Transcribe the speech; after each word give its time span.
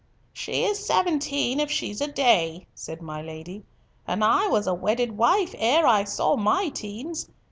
"She 0.33 0.63
is 0.63 0.83
seventeen 0.83 1.59
if 1.59 1.69
she 1.69 1.91
is 1.91 2.01
a 2.01 2.07
day," 2.07 2.65
said 2.73 3.03
my 3.03 3.21
Lady, 3.21 3.63
"and 4.07 4.23
I 4.23 4.47
was 4.47 4.65
a 4.65 4.73
wedded 4.73 5.15
wife 5.15 5.53
ere 5.59 5.85
I 5.85 6.05
saw 6.05 6.35
my 6.35 6.69
teens. 6.69 7.29